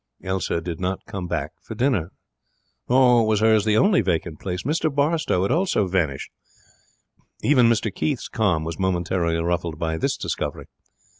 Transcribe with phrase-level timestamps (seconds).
[0.23, 2.11] Elsa did not come back for dinner.
[2.89, 4.63] Nor was hers the only vacant place.
[4.63, 6.31] Mr Barstowe had also vanished.
[7.43, 10.65] Even Mr Keith's calm was momentarily ruffled by this discovery.